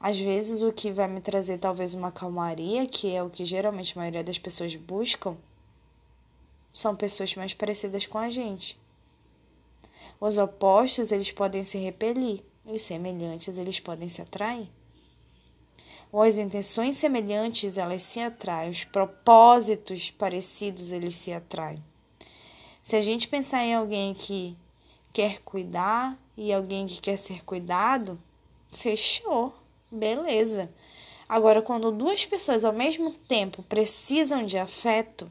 Às 0.00 0.18
vezes 0.18 0.62
o 0.62 0.72
que 0.72 0.90
vai 0.90 1.06
me 1.06 1.20
trazer 1.20 1.58
talvez 1.58 1.94
uma 1.94 2.10
calmaria, 2.10 2.88
que 2.88 3.14
é 3.14 3.22
o 3.22 3.30
que 3.30 3.44
geralmente 3.44 3.96
a 3.96 4.00
maioria 4.00 4.24
das 4.24 4.38
pessoas 4.38 4.74
buscam, 4.74 5.36
são 6.72 6.96
pessoas 6.96 7.36
mais 7.36 7.54
parecidas 7.54 8.04
com 8.04 8.18
a 8.18 8.30
gente. 8.30 8.76
Os 10.20 10.36
opostos, 10.36 11.10
eles 11.10 11.30
podem 11.30 11.62
se 11.62 11.78
repelir, 11.78 12.42
e 12.66 12.72
os 12.72 12.82
semelhantes, 12.82 13.56
eles 13.56 13.80
podem 13.80 14.08
se 14.08 14.20
atrair. 14.20 14.68
Ou 16.12 16.22
as 16.22 16.36
intenções 16.36 16.96
semelhantes, 16.96 17.78
elas 17.78 18.02
se 18.02 18.20
atraem, 18.20 18.70
os 18.70 18.84
propósitos 18.84 20.10
parecidos, 20.10 20.92
eles 20.92 21.16
se 21.16 21.32
atraem. 21.32 21.82
Se 22.82 22.96
a 22.96 23.02
gente 23.02 23.28
pensar 23.28 23.64
em 23.64 23.74
alguém 23.74 24.12
que 24.12 24.56
quer 25.12 25.38
cuidar 25.40 26.18
e 26.36 26.52
alguém 26.52 26.86
que 26.86 27.00
quer 27.00 27.16
ser 27.16 27.44
cuidado, 27.44 28.20
fechou, 28.68 29.54
beleza. 29.90 30.70
Agora, 31.28 31.62
quando 31.62 31.92
duas 31.92 32.26
pessoas 32.26 32.64
ao 32.64 32.72
mesmo 32.72 33.12
tempo 33.12 33.62
precisam 33.62 34.44
de 34.44 34.58
afeto, 34.58 35.30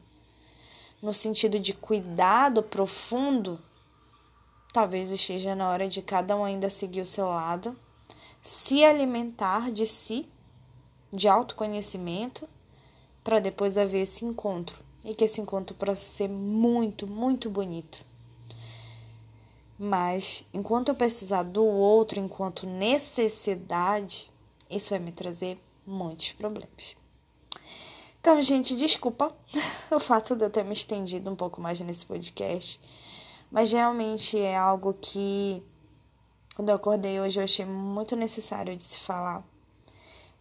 no 1.02 1.14
sentido 1.14 1.60
de 1.60 1.74
cuidado 1.74 2.64
profundo, 2.64 3.60
talvez 4.72 5.12
esteja 5.12 5.56
na 5.56 5.70
hora 5.70 5.88
de 5.88 6.02
cada 6.02 6.36
um 6.36 6.44
ainda 6.44 6.70
seguir 6.70 7.02
o 7.02 7.06
seu 7.06 7.28
lado, 7.28 7.76
se 8.42 8.84
alimentar 8.84 9.72
de 9.72 9.86
si, 9.86 10.28
de 11.12 11.28
autoconhecimento, 11.28 12.48
para 13.24 13.40
depois 13.40 13.78
haver 13.78 14.04
esse 14.04 14.26
encontro 14.26 14.78
e 15.04 15.14
que 15.14 15.24
esse 15.24 15.42
encontro 15.42 15.76
possa 15.76 15.96
ser 15.96 16.30
muito, 16.30 17.08
muito 17.08 17.50
bonito. 17.50 18.06
Mas 19.78 20.44
enquanto 20.54 20.90
eu 20.90 20.96
precisar 20.96 21.44
do 21.44 21.64
outro 21.64 22.20
enquanto 22.20 22.68
necessidade, 22.68 24.30
isso 24.70 24.90
vai 24.90 25.00
me 25.00 25.12
trazer 25.12 25.58
muitos 25.86 26.34
problemas. 26.34 26.98
Então, 28.20 28.42
gente, 28.42 28.76
desculpa 28.76 29.34
o 29.90 30.00
fato 30.00 30.36
de 30.36 30.44
eu 30.44 30.50
ter 30.50 30.66
me 30.66 30.74
estendido 30.74 31.32
um 31.32 31.36
pouco 31.36 31.62
mais 31.62 31.80
nesse 31.80 32.06
podcast, 32.06 32.80
mas 33.52 33.72
realmente 33.72 34.38
é 34.40 34.56
algo 34.56 34.94
que 34.94 35.64
quando 36.56 36.70
eu 36.70 36.76
acordei 36.76 37.20
hoje 37.20 37.40
eu 37.40 37.44
achei 37.44 37.66
muito 37.66 38.16
necessário 38.16 38.76
de 38.76 38.84
se 38.84 39.00
falar. 39.00 39.44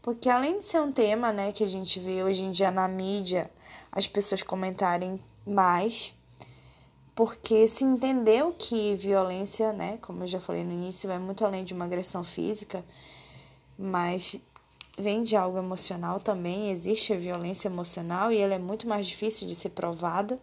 Porque 0.02 0.28
além 0.28 0.58
de 0.58 0.64
ser 0.64 0.80
um 0.80 0.90
tema, 0.90 1.32
né, 1.32 1.52
que 1.52 1.62
a 1.62 1.68
gente 1.68 2.00
vê 2.00 2.22
hoje 2.22 2.42
em 2.42 2.50
dia 2.50 2.70
na 2.70 2.88
mídia, 2.88 3.50
as 3.92 4.06
pessoas 4.06 4.42
comentarem 4.42 5.18
mais, 5.46 6.14
porque 7.14 7.66
se 7.66 7.84
entendeu 7.84 8.54
que 8.56 8.94
violência, 8.94 9.72
né, 9.72 9.98
como 10.00 10.22
eu 10.22 10.26
já 10.26 10.40
falei 10.40 10.64
no 10.64 10.72
início, 10.72 11.08
vai 11.08 11.18
muito 11.18 11.44
além 11.44 11.64
de 11.64 11.74
uma 11.74 11.84
agressão 11.84 12.22
física, 12.22 12.84
mas 13.76 14.40
vem 14.98 15.22
de 15.22 15.36
algo 15.36 15.58
emocional 15.58 16.18
também, 16.18 16.70
existe 16.70 17.12
a 17.12 17.16
violência 17.16 17.68
emocional 17.68 18.32
e 18.32 18.38
ela 18.38 18.54
é 18.54 18.58
muito 18.58 18.88
mais 18.88 19.06
difícil 19.06 19.46
de 19.46 19.54
ser 19.54 19.70
provada. 19.70 20.40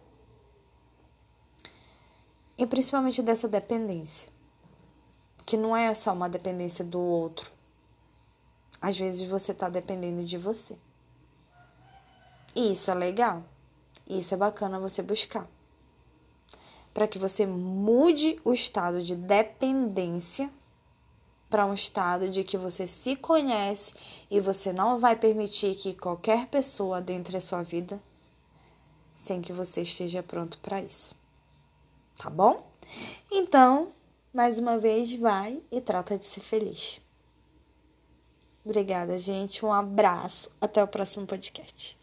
E 2.58 2.66
principalmente 2.66 3.22
dessa 3.22 3.46
dependência, 3.46 4.30
que 5.44 5.56
não 5.56 5.76
é 5.76 5.94
só 5.94 6.12
uma 6.12 6.28
dependência 6.28 6.84
do 6.84 7.00
outro. 7.00 7.50
Às 8.80 8.98
vezes 8.98 9.28
você 9.28 9.52
está 9.52 9.68
dependendo 9.68 10.24
de 10.24 10.36
você. 10.36 10.76
E 12.54 12.72
isso 12.72 12.90
é 12.90 12.94
legal. 12.94 13.44
Isso 14.08 14.34
é 14.34 14.36
bacana 14.36 14.78
você 14.78 15.02
buscar. 15.02 15.46
Para 16.94 17.06
que 17.06 17.18
você 17.18 17.46
mude 17.46 18.40
o 18.44 18.52
estado 18.52 19.02
de 19.02 19.14
dependência 19.14 20.50
para 21.50 21.66
um 21.66 21.74
estado 21.74 22.28
de 22.28 22.44
que 22.44 22.58
você 22.58 22.86
se 22.86 23.16
conhece 23.16 23.94
e 24.30 24.40
você 24.40 24.72
não 24.72 24.98
vai 24.98 25.16
permitir 25.16 25.74
que 25.74 25.94
qualquer 25.94 26.46
pessoa 26.46 26.98
adentre 26.98 27.36
a 27.36 27.40
sua 27.40 27.62
vida 27.62 28.00
sem 29.14 29.40
que 29.40 29.52
você 29.52 29.80
esteja 29.82 30.22
pronto 30.22 30.58
para 30.58 30.82
isso. 30.82 31.15
Tá 32.16 32.30
bom? 32.30 32.70
Então, 33.30 33.92
mais 34.32 34.58
uma 34.58 34.78
vez, 34.78 35.12
vai 35.14 35.60
e 35.70 35.80
trata 35.80 36.16
de 36.16 36.24
ser 36.24 36.40
feliz. 36.40 37.00
Obrigada, 38.64 39.16
gente. 39.18 39.64
Um 39.64 39.72
abraço. 39.72 40.50
Até 40.60 40.82
o 40.82 40.88
próximo 40.88 41.26
podcast. 41.26 41.96